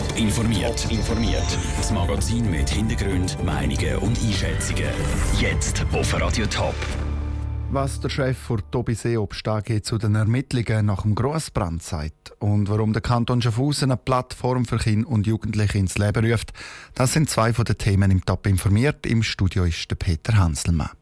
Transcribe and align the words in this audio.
Top 0.00 0.18
informiert. 0.18 0.90
informiert. 0.90 1.58
Das 1.76 1.90
Magazin 1.90 2.50
mit 2.50 2.70
Hintergrund, 2.70 3.36
Meinungen 3.44 3.96
und 3.96 4.18
Einschätzungen. 4.18 4.88
Jetzt 5.38 5.84
auf 5.92 6.18
Radio 6.18 6.46
Top. 6.46 6.74
Was 7.70 8.00
der 8.00 8.08
Chef 8.08 8.38
von 8.38 8.62
Tobi 8.70 8.94
Seeobst 8.94 9.46
AG 9.46 9.82
zu 9.82 9.98
den 9.98 10.14
Ermittlungen 10.14 10.86
nach 10.86 11.02
dem 11.02 11.14
Grossbrand 11.14 11.82
sagt 11.82 12.32
und 12.38 12.70
warum 12.70 12.94
der 12.94 13.02
Kanton 13.02 13.42
Schaffhausen 13.42 13.90
eine 13.90 13.98
Plattform 13.98 14.64
für 14.64 14.78
Kinder 14.78 15.06
und 15.06 15.26
Jugendliche 15.26 15.76
ins 15.76 15.98
Leben 15.98 16.24
ruft, 16.24 16.54
das 16.94 17.12
sind 17.12 17.28
zwei 17.28 17.52
von 17.52 17.66
den 17.66 17.76
Themen 17.76 18.10
im 18.10 18.24
Top 18.24 18.46
informiert. 18.46 19.04
Im 19.04 19.22
Studio 19.22 19.64
ist 19.64 19.90
der 19.90 19.96
Peter 19.96 20.38
Hanselmann. 20.38 20.92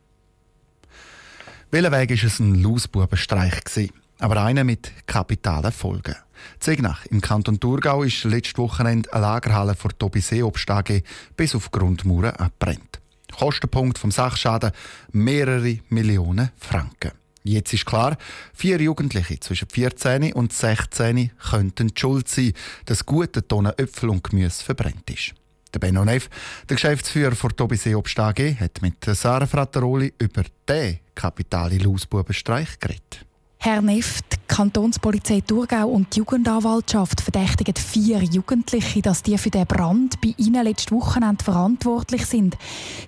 Welcher 1.70 1.92
Weg 1.92 2.10
war 2.10 2.26
es 2.26 2.40
ein 2.40 2.60
Lausbubenstreich? 2.60 3.92
aber 4.18 4.42
einer 4.42 4.64
mit 4.64 4.90
kapitalen 5.06 5.70
Folgen. 5.70 6.16
Zegnach 6.60 7.06
im 7.06 7.20
Kanton 7.20 7.60
Thurgau 7.60 8.02
ist 8.02 8.24
letztes 8.24 8.58
Wochenende 8.58 9.12
eine 9.12 9.22
Lagerhalle 9.22 9.74
vor 9.74 9.96
Tobi 9.96 10.20
Seeobst 10.20 10.70
AG 10.70 11.02
bis 11.36 11.54
auf 11.54 11.70
Grundmauern 11.70 12.36
abbrennt. 12.36 13.00
Kostenpunkt 13.36 13.98
vom 13.98 14.10
Sachschaden 14.10 14.72
mehrere 15.12 15.78
Millionen 15.88 16.50
Franken. 16.58 17.12
Jetzt 17.44 17.72
ist 17.72 17.86
klar, 17.86 18.18
vier 18.52 18.80
Jugendliche 18.80 19.40
zwischen 19.40 19.68
14 19.68 20.32
und 20.32 20.52
16 20.52 21.30
könnten 21.50 21.92
schuld 21.96 22.28
sein, 22.28 22.52
dass 22.84 23.06
gute 23.06 23.46
Tonnen 23.46 23.72
Äpfel 23.78 24.10
und 24.10 24.24
Gemüse 24.24 24.62
verbrennt 24.62 25.08
ist. 25.10 25.34
Der 25.72 25.78
Benno 25.78 26.04
Neff, 26.04 26.28
der 26.68 26.76
Geschäftsführer 26.76 27.34
von 27.34 27.54
Tobi 27.54 27.76
Seeobst 27.76 28.18
AG, 28.18 28.56
hat 28.58 28.82
mit 28.82 29.04
Sarah 29.04 29.46
Frattaroli 29.46 30.12
über 30.18 30.42
den 30.68 30.98
kapitalen 31.14 31.80
Lausbubenstreich 31.80 32.78
geredet. 32.80 33.27
Herr 33.60 33.82
Neff, 33.82 34.22
die 34.22 34.36
Kantonspolizei 34.46 35.40
Thurgau 35.40 35.88
und 35.88 36.14
die 36.14 36.20
Jugendanwaltschaft 36.20 37.20
verdächtigen 37.20 37.74
vier 37.74 38.22
Jugendliche, 38.22 39.02
dass 39.02 39.24
die 39.24 39.36
für 39.36 39.50
den 39.50 39.66
Brand 39.66 40.20
bei 40.20 40.32
Ihnen 40.36 40.62
letztes 40.62 40.92
Wochenende 40.92 41.44
verantwortlich 41.44 42.24
sind. 42.24 42.56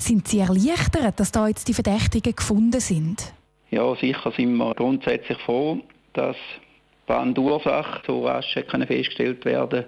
Sind 0.00 0.26
Sie 0.26 0.40
erleichtert, 0.40 1.20
dass 1.20 1.30
da 1.30 1.46
jetzt 1.46 1.68
die 1.68 1.74
Verdächtigen 1.74 2.34
gefunden 2.34 2.80
sind? 2.80 3.32
Ja, 3.70 3.94
sicher 3.94 4.32
sind 4.36 4.56
wir 4.56 4.74
grundsätzlich 4.74 5.38
froh, 5.38 5.78
dass 6.14 6.36
die 6.36 7.06
Brandursache 7.06 8.02
so 8.04 8.26
rasch 8.26 8.52
festgestellt 8.52 9.44
werden 9.44 9.84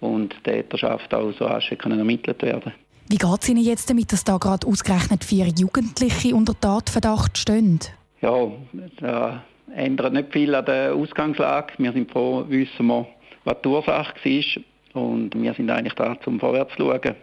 und 0.00 0.34
die 0.34 0.50
Täterschaft 0.50 1.12
auch 1.12 1.32
so 1.38 1.44
rasch 1.44 1.70
ermittelt 1.72 2.42
werden 2.42 2.72
Wie 3.10 3.18
geht 3.18 3.42
es 3.42 3.48
Ihnen 3.50 3.62
jetzt 3.62 3.90
damit, 3.90 4.12
dass 4.12 4.24
da 4.24 4.38
gerade 4.38 4.66
ausgerechnet 4.66 5.24
vier 5.24 5.48
Jugendliche 5.48 6.34
unter 6.34 6.58
Tatverdacht 6.58 7.36
stehen? 7.36 7.80
Ja, 8.22 8.50
da 8.98 9.44
ändert 9.74 10.12
nicht 10.12 10.32
viel 10.32 10.54
an 10.54 10.64
der 10.64 10.94
Ausgangslage. 10.94 11.74
Wir 11.78 11.92
sind 11.92 12.10
froh, 12.10 12.44
wissen 12.48 12.86
wir, 12.86 13.06
was 13.44 13.56
die 13.62 13.68
Ursache 13.68 14.14
war. 14.24 15.02
Und 15.02 15.34
wir 15.34 15.54
sind 15.54 15.70
eigentlich 15.70 15.94
da, 15.94 16.18
zum 16.22 16.40
vorwärts 16.40 16.74
zu 16.76 16.84
schauen 16.84 17.14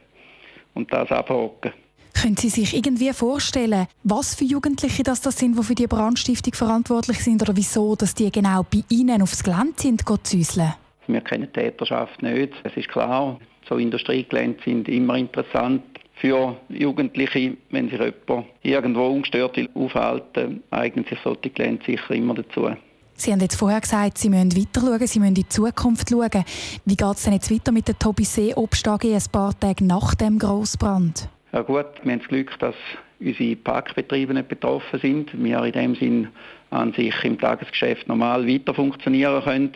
und 0.75 0.91
das 0.93 1.11
abhaken. 1.11 1.73
Können 2.13 2.37
Sie 2.37 2.49
sich 2.49 2.75
irgendwie 2.75 3.11
vorstellen, 3.11 3.87
was 4.03 4.35
für 4.35 4.45
Jugendliche 4.45 5.03
das, 5.03 5.21
das 5.21 5.37
sind, 5.37 5.57
die 5.57 5.63
für 5.63 5.75
die 5.75 5.87
Brandstiftung 5.87 6.53
verantwortlich 6.53 7.17
sind 7.19 7.41
oder 7.41 7.55
wieso, 7.55 7.95
dass 7.95 8.13
die 8.13 8.31
genau 8.31 8.63
bei 8.63 8.83
Ihnen 8.89 9.21
aufs 9.21 9.43
Gelände 9.43 9.73
sind, 9.77 10.03
züseln? 10.23 10.73
Wir 11.07 11.21
kennen 11.21 11.49
die 11.53 11.59
Täterschaft 11.59 12.21
nicht. 12.21 12.53
Es 12.63 12.77
ist 12.77 12.87
klar, 12.87 13.39
so 13.67 13.77
Industriegelände 13.77 14.59
sind 14.63 14.87
immer 14.87 15.17
interessant 15.17 15.83
für 16.15 16.55
Jugendliche, 16.69 17.57
wenn 17.71 17.89
sich 17.89 17.99
jemand 17.99 18.47
irgendwo 18.61 19.07
ungestört 19.07 19.57
aufhalten 19.73 20.63
eignen 20.71 21.05
sich 21.05 21.19
solche 21.23 21.49
Gelände 21.49 21.83
sicher 21.85 22.13
immer 22.13 22.35
dazu. 22.35 22.69
Sie 23.15 23.31
haben 23.31 23.41
jetzt 23.41 23.55
vorher 23.55 23.81
gesagt, 23.81 24.17
Sie 24.17 24.29
müssen 24.29 24.55
weiter 24.55 24.81
schauen, 24.81 25.07
Sie 25.07 25.19
müssen 25.19 25.29
in 25.29 25.35
die 25.35 25.47
Zukunft 25.47 26.09
schauen. 26.09 26.43
Wie 26.85 26.95
geht 26.95 27.15
es 27.15 27.23
denn 27.23 27.33
jetzt 27.33 27.51
weiter 27.51 27.71
mit 27.71 27.87
der 27.87 27.97
Tobi 27.97 28.23
See 28.23 28.53
Obst 28.55 28.87
AG 28.87 29.03
ein 29.03 29.21
paar 29.31 29.57
Tage 29.59 29.83
nach 29.83 30.15
dem 30.15 30.39
Grossbrand? 30.39 31.29
Ja 31.51 31.61
gut, 31.61 31.85
wir 32.03 32.11
haben 32.11 32.19
das 32.19 32.27
Glück, 32.27 32.57
dass 32.59 32.75
unsere 33.19 33.55
Parkbetriebe 33.55 34.33
nicht 34.33 34.47
betroffen 34.47 34.99
sind. 34.99 35.43
Wir 35.43 35.63
in 35.63 35.71
dem 35.71 35.95
Sinn 35.95 36.27
an 36.71 36.93
sich 36.93 37.13
im 37.23 37.39
Tagesgeschäft 37.39 38.07
normal 38.07 38.47
weiter 38.47 38.73
funktionieren 38.73 39.43
können. 39.43 39.71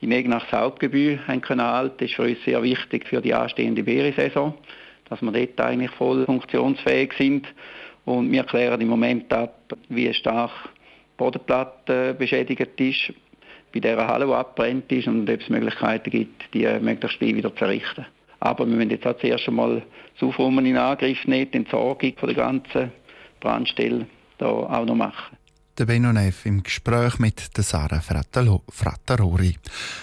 In 0.00 0.10
Egnachs 0.10 0.50
Hauptgebühr 0.50 1.18
haben 1.28 1.42
können. 1.42 1.58
Das 1.98 2.08
ist 2.08 2.14
für 2.14 2.22
uns 2.22 2.38
sehr 2.44 2.62
wichtig 2.62 3.06
für 3.06 3.20
die 3.20 3.34
anstehende 3.34 3.84
Beeresaison 3.84 4.54
dass 5.12 5.20
wir 5.20 5.30
dort 5.30 5.60
eigentlich 5.60 5.90
voll 5.90 6.24
funktionsfähig 6.24 7.12
sind. 7.18 7.46
Und 8.06 8.32
wir 8.32 8.44
klären 8.44 8.80
im 8.80 8.88
Moment 8.88 9.30
ab, 9.32 9.74
wie 9.90 10.12
stark 10.14 10.50
die 10.64 11.16
Bodenplatte 11.18 12.14
beschädigt 12.14 12.80
ist, 12.80 13.12
bei 13.72 13.80
dieser 13.80 14.06
Halle, 14.06 14.26
die 14.26 14.32
abbrennt 14.32 14.90
ist 14.90 15.06
und 15.08 15.28
ob 15.28 15.40
es 15.40 15.48
Möglichkeiten 15.48 16.10
gibt, 16.10 16.54
die 16.54 16.66
möglichst 16.80 17.18
schnell 17.18 17.36
wieder 17.36 17.54
zu 17.54 17.64
errichten. 17.64 18.06
Aber 18.40 18.66
wir 18.66 18.74
müssen 18.74 18.90
jetzt 18.90 19.06
auch 19.06 19.18
zuerst 19.18 19.46
einmal 19.46 19.82
das 20.18 20.28
Aufräumen 20.28 20.64
in 20.64 20.76
Angriff 20.76 21.24
nehmen, 21.26 21.50
die 21.50 21.58
Entsorgung 21.58 22.14
der 22.20 22.34
ganzen 22.34 22.92
Brandstelle 23.40 24.06
da 24.38 24.46
auch 24.46 24.86
noch 24.86 24.94
machen. 24.94 25.36
Der 25.78 25.86
Benno 25.86 26.12
Neff 26.12 26.44
im 26.44 26.62
Gespräch 26.62 27.18
mit 27.18 27.56
der 27.56 27.64
Sarah 27.64 28.00
Frattarori. 28.00 29.56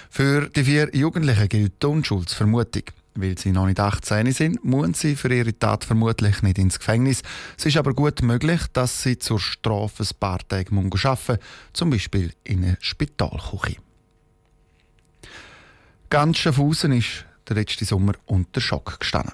Für 0.09 0.49
die 0.49 0.63
vier 0.63 0.89
Jugendlichen 0.93 1.49
gilt 1.49 1.83
die 1.83 1.87
Unschuldsvermutung. 1.87 2.83
Weil 3.21 3.37
sie 3.37 3.51
noch 3.51 3.65
nicht 3.65 3.79
18 3.79 4.31
sind, 4.31 4.63
müssen 4.63 4.93
sie 4.93 5.15
für 5.15 5.33
ihre 5.33 5.57
Tat 5.57 5.83
vermutlich 5.83 6.41
nicht 6.41 6.57
ins 6.57 6.79
Gefängnis. 6.79 7.21
Es 7.57 7.65
ist 7.65 7.77
aber 7.77 7.93
gut 7.93 8.21
möglich, 8.21 8.61
dass 8.71 9.03
sie 9.03 9.19
zur 9.19 9.39
Strafe 9.39 10.03
ein 10.03 10.09
paar 10.19 10.39
Tage 10.47 10.71
arbeiten 10.71 10.89
müssen, 10.89 11.37
zum 11.73 11.89
Beispiel 11.89 12.31
in 12.43 12.63
einer 12.63 12.77
Spitalküche. 12.79 13.77
Ganz 16.09 16.37
Schaffhausen 16.37 16.93
ist 16.93 17.25
der 17.47 17.57
letzte 17.57 17.85
Sommer 17.85 18.13
unter 18.25 18.61
Schock 18.61 18.99
gestanden. 18.99 19.33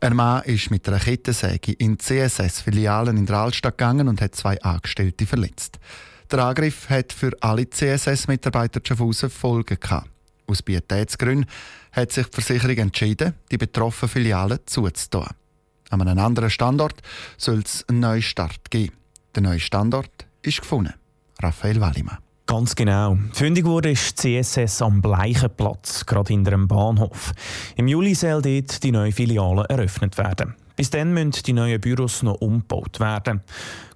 Ein 0.00 0.14
Mann 0.14 0.42
ist 0.44 0.70
mit 0.70 0.88
einer 0.88 1.00
Kettensäge 1.00 1.72
in 1.72 1.98
CSS-Filialen 1.98 3.16
in 3.16 3.26
der 3.26 3.36
Altstadt 3.36 3.78
gegangen 3.78 4.08
und 4.08 4.20
hat 4.20 4.34
zwei 4.34 4.60
Angestellte 4.62 5.26
verletzt. 5.26 5.78
Der 6.30 6.40
Angriff 6.40 6.88
hat 6.88 7.12
für 7.12 7.32
alle 7.40 7.68
CSS-Mitarbeiter 7.68 8.80
Schaffhausen 8.82 9.30
Folgen 9.30 9.78
gehabt. 9.80 10.10
Aus 10.46 10.62
Pietätsgründen 10.62 11.46
hat 11.92 12.12
sich 12.12 12.26
die 12.26 12.40
Versicherung 12.40 12.76
entschieden, 12.76 13.34
die 13.50 13.58
betroffenen 13.58 14.10
Filialen 14.10 14.58
zuzutun. 14.66 15.26
An 15.90 16.02
einem 16.02 16.18
anderen 16.18 16.50
Standort 16.50 17.00
soll 17.36 17.60
es 17.64 17.84
einen 17.88 18.00
neuen 18.00 18.22
Start 18.22 18.70
geben. 18.70 18.96
Der 19.34 19.42
neue 19.42 19.60
Standort 19.60 20.26
ist 20.42 20.60
gefunden. 20.60 20.94
Raphael 21.40 21.80
Wallimann. 21.80 22.18
Ganz 22.46 22.76
genau. 22.76 23.18
Fündig 23.32 23.64
wurde 23.64 23.90
ist 23.90 24.18
CSS 24.18 24.80
am 24.80 25.02
Bleichenplatz, 25.02 26.06
gerade 26.06 26.32
hinter 26.32 26.52
dem 26.52 26.68
Bahnhof. 26.68 27.32
Im 27.74 27.88
Juli 27.88 28.14
soll 28.14 28.40
dort 28.40 28.82
die 28.84 28.92
neue 28.92 29.10
Filiale 29.10 29.64
eröffnet 29.68 30.16
werden. 30.16 30.54
Bis 30.76 30.90
dann 30.90 31.14
müssen 31.14 31.42
die 31.44 31.54
neuen 31.54 31.80
Büros 31.80 32.22
noch 32.22 32.40
umgebaut 32.40 33.00
werden. 33.00 33.40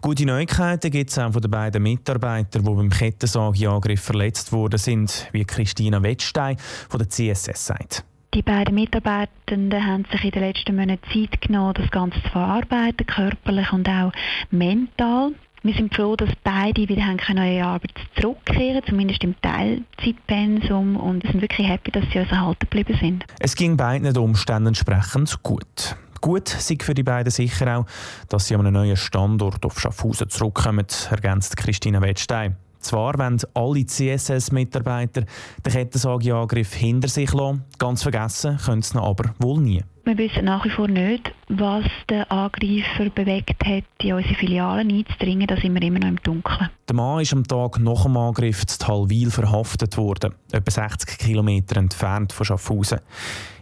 Gute 0.00 0.24
Neuigkeiten 0.24 0.91
gibt 0.91 1.10
es 1.10 1.18
auch 1.18 1.32
von 1.32 1.42
den 1.42 1.50
beiden 1.50 1.82
Mitarbeitern, 1.82 2.64
die 2.64 2.70
beim 2.70 2.88
Kettensageangriff 2.88 4.00
verletzt 4.00 4.50
worden 4.50 4.78
sind, 4.78 5.28
wie 5.32 5.44
Christina 5.44 6.02
Wettstein 6.02 6.56
von 6.88 6.98
der 6.98 7.10
CSS 7.10 7.66
sagt. 7.66 8.04
Die 8.32 8.42
beiden 8.42 8.76
Mitarbeitenden 8.76 9.86
haben 9.86 10.06
sich 10.10 10.24
in 10.24 10.30
den 10.30 10.42
letzten 10.42 10.76
Monaten 10.76 11.02
Zeit 11.12 11.41
genommen, 11.41 11.74
das 11.74 11.91
Ganze 11.91 12.22
zu 12.22 12.28
verarbeiten, 12.30 13.06
körperlich 13.06 13.72
und 13.72 13.88
auch 13.88 14.12
mental. 14.50 15.32
Wir 15.62 15.74
sind 15.74 15.94
froh, 15.94 16.16
dass 16.16 16.30
beide 16.42 16.88
wieder 16.88 17.04
haben 17.04 17.18
können 17.18 17.44
ihre 17.44 17.66
Arbeit 17.66 17.92
zurückkehren 18.18 18.82
zumindest 18.86 19.22
im 19.24 19.34
Teilzeitpensum. 19.42 20.97
Und 20.97 21.22
wir 21.22 21.32
sind 21.32 21.42
wirklich 21.42 21.68
happy, 21.68 21.91
dass 21.91 22.04
sie 22.12 22.20
uns 22.20 22.30
erhalten 22.30 22.60
geblieben 22.60 22.97
sind. 22.98 23.26
Es 23.41 23.54
ging 23.54 23.76
beiden 23.76 24.16
Umständen 24.16 24.68
entsprechend 24.68 25.42
gut. 25.42 25.97
Gut 26.20 26.48
sei 26.48 26.76
für 26.81 26.94
die 26.94 27.03
beiden 27.03 27.31
sicher 27.31 27.78
auch, 27.78 27.86
dass 28.28 28.47
sie 28.47 28.54
an 28.54 28.60
einen 28.60 28.75
neuen 28.75 28.97
Standort 28.97 29.64
auf 29.64 29.81
Schaffhausen 29.81 30.28
zurückkommen, 30.28 30.86
ergänzt 31.10 31.56
Christina 31.56 32.00
Wettstein. 32.00 32.56
Zwar 32.80 33.18
wollen 33.18 33.41
alle 33.54 33.86
CSS-Mitarbeiter 33.86 35.22
den 35.64 35.72
Kettensageangriff 35.72 36.74
hinter 36.74 37.08
sich 37.08 37.32
lassen, 37.32 37.64
ganz 37.78 38.02
vergessen 38.02 38.58
können 38.58 38.82
sie 38.82 38.96
ihn 38.96 39.00
aber 39.00 39.34
wohl 39.38 39.60
nie. 39.60 39.82
Wir 40.04 40.16
wissen 40.16 40.47
nach 40.47 40.65
wie 40.65 40.71
vor 40.71 40.88
nicht, 40.88 41.30
was 41.48 41.84
den 42.09 42.22
Angreifer 42.24 43.10
bewegt 43.15 43.65
hat, 43.65 43.84
in 44.03 44.15
unsere 44.15 44.34
Filialen 44.34 44.91
einzudringen. 44.91 45.47
Da 45.47 45.56
sind 45.56 45.74
wir 45.74 45.82
immer 45.82 45.98
noch 45.98 46.09
im 46.09 46.16
Dunkeln. 46.22 46.71
Der 46.88 46.97
Mann 46.97 47.21
ist 47.21 47.32
am 47.34 47.47
Tag 47.47 47.78
nach 47.78 48.04
dem 48.04 48.16
Angriff 48.16 48.66
zu 48.66 48.78
Talwil 48.78 49.30
verhaftet 49.30 49.97
worden, 49.98 50.34
etwa 50.50 50.71
60 50.71 51.18
Kilometer 51.18 51.77
entfernt 51.77 52.32
von 52.32 52.47
Schaffhausen. 52.47 53.00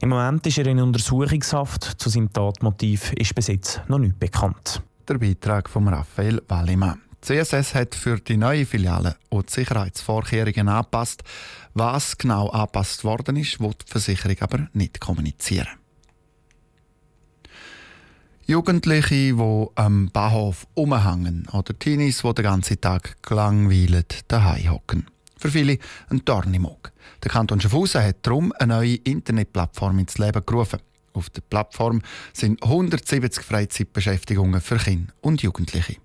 Im 0.00 0.10
Moment 0.10 0.46
ist 0.46 0.58
er 0.58 0.66
in 0.66 0.80
Untersuchungshaft. 0.80 1.82
Zu 1.82 2.08
seinem 2.08 2.32
Tatmotiv 2.32 3.12
ist 3.14 3.34
bis 3.34 3.48
jetzt 3.48 3.82
noch 3.88 3.98
nichts 3.98 4.18
bekannt. 4.18 4.80
Der 5.08 5.18
Beitrag 5.18 5.68
von 5.68 5.88
Raphael 5.88 6.40
Wallimann. 6.48 7.07
CSS 7.20 7.74
hat 7.74 7.94
für 7.94 8.18
die 8.20 8.36
neue 8.36 8.64
Filiale 8.64 9.16
auch 9.30 9.42
die 9.42 9.52
Sicherheitsvorkehrungen 9.52 10.68
angepasst. 10.68 11.22
Was 11.74 12.16
genau 12.16 12.48
angepasst 12.48 13.04
worden 13.04 13.36
ist, 13.36 13.60
wird 13.60 13.84
die 13.86 13.90
Versicherung 13.92 14.36
aber 14.40 14.68
nicht 14.72 15.00
kommunizieren. 15.00 15.68
Jugendliche, 18.46 19.34
die 19.34 19.66
am 19.74 20.10
Bahnhof 20.10 20.66
umhängen 20.72 21.46
oder 21.52 21.78
Teenies, 21.78 22.22
die 22.22 22.34
den 22.34 22.44
ganzen 22.44 22.80
Tag 22.80 23.20
gelangweilt 23.22 24.20
daheim 24.28 24.70
hocken. 24.70 25.06
Für 25.36 25.50
viele 25.50 25.78
ein 26.08 26.24
Dorn 26.24 26.54
im 26.54 26.64
Auge. 26.64 26.90
Der 27.22 27.30
Kanton 27.30 27.60
Schaffhausen 27.60 28.02
hat 28.02 28.26
darum 28.26 28.52
eine 28.58 28.74
neue 28.74 28.94
Internetplattform 28.94 29.98
ins 29.98 30.16
Leben 30.18 30.44
gerufen. 30.46 30.80
Auf 31.12 31.30
der 31.30 31.42
Plattform 31.42 32.00
sind 32.32 32.62
170 32.62 33.44
Freizeitbeschäftigungen 33.44 34.60
für 34.60 34.78
Kinder 34.78 35.12
und 35.20 35.42
Jugendliche. 35.42 35.96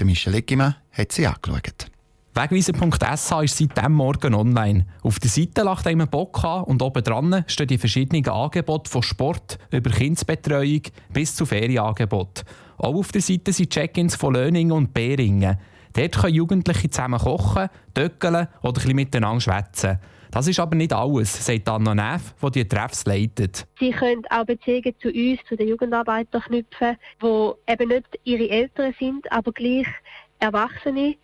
Der 0.00 0.06
Michel 0.06 0.34
Eggimann 0.34 0.76
hat 0.92 1.12
sie 1.12 1.26
angeschaut. 1.26 1.90
Wegweiser.sh 2.32 3.44
ist 3.44 3.58
seit 3.58 3.76
diesem 3.76 3.92
Morgen 3.92 4.34
online. 4.34 4.86
Auf 5.02 5.18
der 5.18 5.28
Seite 5.28 5.60
lacht 5.60 5.86
einem 5.86 6.08
Bock 6.08 6.42
an 6.42 6.64
und 6.64 6.80
oben 6.80 7.04
dran 7.04 7.44
stehen 7.46 7.66
die 7.66 7.76
verschiedenen 7.76 8.26
Angebote 8.26 8.90
von 8.90 9.02
Sport 9.02 9.58
über 9.70 9.90
Kindsbetreuung 9.90 10.80
bis 11.12 11.36
zu 11.36 11.44
Ferienangeboten. 11.44 12.46
Auch 12.78 12.94
auf 12.94 13.12
der 13.12 13.20
Seite 13.20 13.52
sind 13.52 13.74
Check-ins 13.74 14.16
von 14.16 14.32
Löningen 14.32 14.72
und 14.72 14.94
Beringen. 14.94 15.58
Dort 15.92 16.16
können 16.16 16.34
Jugendliche 16.34 16.88
zusammen 16.88 17.20
kochen, 17.20 17.68
töckeln 17.92 18.48
oder 18.62 18.68
ein 18.68 18.72
bisschen 18.72 18.96
miteinander 18.96 19.42
schwätzen. 19.42 19.98
Das 20.30 20.46
ist 20.46 20.60
aber 20.60 20.76
nicht 20.76 20.92
alles, 20.92 21.44
sagt 21.44 21.68
Anna 21.68 21.94
Neff, 21.94 22.34
die 22.42 22.50
die 22.50 22.68
Treffs 22.68 23.04
leitet. 23.04 23.66
Sie 23.78 23.90
können 23.90 24.22
auch 24.30 24.44
Beziehungen 24.44 24.94
zu 25.00 25.08
uns, 25.08 25.40
zu 25.48 25.56
den 25.56 25.68
Jugendarbeitern 25.68 26.42
knüpfen, 26.42 26.96
die 27.22 27.50
eben 27.66 27.88
nicht 27.88 28.06
ihre 28.24 28.48
Eltern 28.48 28.94
sind, 28.98 29.30
aber 29.32 29.52
gleich 29.52 29.86
Erwachsene, 30.38 31.16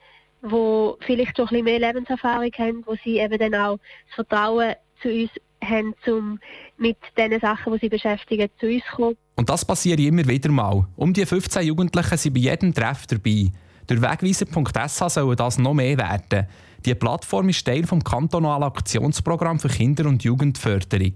die 0.42 0.92
vielleicht 1.00 1.36
schon 1.36 1.46
ein 1.46 1.48
bisschen 1.48 1.64
mehr 1.64 1.78
Lebenserfahrung 1.78 2.50
haben, 2.58 2.82
wo 2.86 2.96
sie 3.04 3.18
eben 3.18 3.38
dann 3.38 3.54
auch 3.54 3.78
das 4.06 4.26
Vertrauen 4.26 4.74
zu 5.00 5.08
uns 5.08 5.30
haben, 5.62 5.94
um 6.06 6.38
mit 6.76 6.98
den 7.16 7.38
Sachen, 7.40 7.72
die 7.74 7.78
sie 7.80 7.88
beschäftigen, 7.88 8.48
zu 8.58 8.66
uns 8.66 8.82
zu 8.90 8.96
kommen. 8.96 9.16
Und 9.36 9.48
das 9.48 9.64
passiert 9.64 10.00
immer 10.00 10.26
wieder 10.26 10.50
mal. 10.50 10.86
Um 10.96 11.12
die 11.12 11.26
15 11.26 11.66
Jugendlichen 11.66 12.16
sind 12.16 12.34
bei 12.34 12.40
jedem 12.40 12.74
Treff 12.74 13.06
dabei. 13.06 13.50
Durch 13.86 14.02
Wegweiser.sh 14.02 15.08
soll 15.08 15.36
das 15.36 15.58
noch 15.58 15.74
mehr 15.74 15.96
werden. 15.96 16.46
Die 16.86 16.94
Plattform 16.94 17.48
ist 17.48 17.64
Teil 17.64 17.82
des 17.82 18.04
kantonalen 18.04 18.62
Aktionsprogramms 18.62 19.62
für 19.62 19.68
Kinder- 19.68 20.06
und 20.06 20.22
Jugendförderung. 20.22 21.14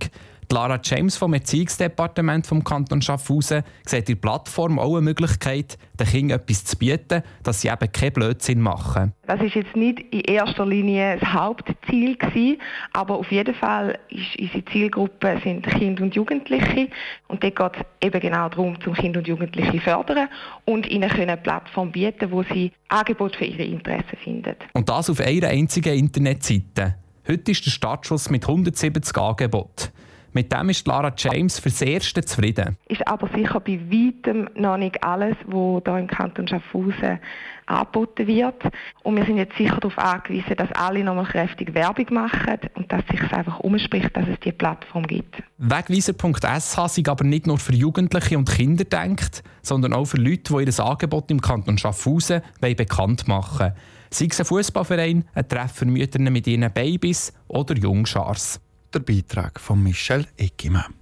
Lara 0.52 0.81
James 0.82 1.17
vom 1.17 1.32
Erziehungsdepartement 1.32 2.44
vom 2.47 2.64
Kanton 2.64 3.00
Schaffhausen 3.00 3.62
sieht 3.87 4.08
in 4.08 4.17
der 4.17 4.20
Plattform 4.20 4.81
auch 4.81 4.97
eine 4.97 5.02
Möglichkeit, 5.02 5.79
den 5.99 6.06
Kindern 6.06 6.41
etwas 6.41 6.64
zu 6.64 6.76
bieten, 6.76 7.23
dass 7.44 7.61
sie 7.61 7.69
eben 7.69 7.93
keinen 7.93 8.12
Blödsinn 8.12 8.61
machen. 8.61 9.12
Das 9.26 9.41
ist 9.41 9.55
jetzt 9.55 9.76
nicht 9.76 10.00
in 10.11 10.23
erster 10.23 10.67
Linie 10.67 11.19
das 11.19 11.32
Hauptziel 11.32 12.17
gewesen, 12.17 12.61
aber 12.93 13.17
auf 13.17 13.31
jeden 13.31 13.55
Fall 13.55 13.99
ist 14.08 14.41
unsere 14.41 14.64
Zielgruppe 14.67 15.41
sind 15.44 15.67
Kinder 15.67 16.02
und 16.02 16.17
Jugendliche 16.17 16.88
und 17.29 17.44
dort 17.44 17.56
geht 17.56 17.73
es 18.00 18.06
eben 18.06 18.20
genau 18.20 18.49
darum, 18.49 18.81
zum 18.81 18.94
Kind 18.94 19.17
und 19.17 19.29
Jugendliche 19.29 19.70
zu 19.70 19.79
fördern 19.79 20.29
und 20.64 20.88
ihnen 20.88 21.11
eine 21.11 21.37
Plattform 21.37 21.93
bieten, 21.93 22.31
wo 22.32 22.43
sie 22.43 22.73
Angebote 22.88 23.38
für 23.38 23.44
ihre 23.44 23.62
Interessen 23.62 24.17
finden. 24.25 24.56
Und 24.73 24.88
das 24.88 25.08
auf 25.11 25.20
einer 25.20 25.49
einzigen 25.49 25.96
Internetseite. 25.96 26.96
Heute 27.29 27.53
ist 27.53 27.64
der 27.64 27.70
Startschuss 27.70 28.31
mit 28.31 28.49
170 28.49 29.17
Angeboten. 29.17 29.90
Mit 30.32 30.53
dem 30.53 30.69
ist 30.71 30.87
Lara 30.87 31.12
James 31.17 31.59
fürs 31.59 31.82
Erste 31.82 32.25
zufrieden. 32.25 32.77
Ist 32.88 33.06
aber 33.06 33.29
sicher 33.35 33.59
bei 33.59 33.81
weitem 33.91 34.49
noch 34.55 34.77
nicht 34.77 35.03
alles, 35.03 35.37
was 35.47 35.82
hier 35.85 35.99
im 35.99 36.06
Kanton 36.06 36.47
Schaffhausen 36.47 37.19
angeboten 37.67 38.27
wird. 38.27 38.62
Und 39.03 39.17
wir 39.17 39.25
sind 39.25 39.38
jetzt 39.38 39.56
sicher 39.56 39.77
darauf 39.77 39.99
angewiesen, 39.99 40.56
dass 40.56 40.71
alle 40.73 41.03
nochmal 41.03 41.27
kräftig 41.27 41.75
Werbung 41.75 42.06
machen 42.11 42.59
und 42.75 42.93
dass 42.93 43.03
sich 43.11 43.21
einfach 43.32 43.61
umspricht, 43.61 44.17
dass 44.17 44.29
es 44.29 44.38
diese 44.41 44.55
Plattform 44.55 45.06
gibt. 45.06 45.43
Wegweiser.sh 45.59 46.88
sind 46.88 47.09
aber 47.09 47.25
nicht 47.25 47.47
nur 47.47 47.59
für 47.59 47.75
Jugendliche 47.75 48.38
und 48.38 48.49
Kinder 48.49 48.85
denkt, 48.85 49.43
sondern 49.62 49.93
auch 49.93 50.06
für 50.06 50.19
Leute, 50.19 50.55
die 50.56 50.71
ihr 50.71 50.85
Angebot 50.85 51.31
im 51.31 51.41
Kanton 51.41 51.79
Schaffhausen 51.79 52.43
bekannt 52.61 53.27
machen 53.27 53.59
wollen. 53.61 53.73
Sei 54.11 54.27
es 54.31 54.41
ein 54.41 54.47
Fußballverein, 54.47 55.25
ein 55.35 55.49
Treff 55.49 55.73
für 55.73 55.87
Mütter 55.87 56.19
mit 56.19 56.47
ihren 56.47 56.73
Babys 56.73 57.32
oder 57.47 57.77
Jungschars 57.77 58.61
der 58.95 59.01
Beitrag 59.01 59.61
von 59.61 59.83
Michel 59.83 60.27
Eckimann. 60.37 60.95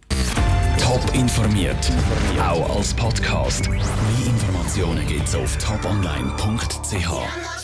Top 0.81 1.03
informiert, 1.15 1.93
auch 2.41 2.77
als 2.77 2.95
Podcast. 2.95 3.69
Mehr 3.69 4.27
Informationen 4.27 5.07
gibt's 5.07 5.35
auf 5.35 5.57
toponline.ch. 5.59 7.58